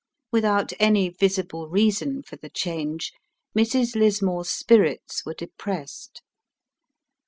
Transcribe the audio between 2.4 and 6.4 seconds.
change, Mrs. Lismore's spirits were depressed.